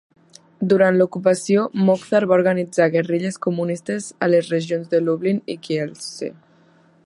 [0.69, 6.35] Durant l'ocupació, Moczar va organitzar guerrilles comunistes a les regions de Lublin i Kielce.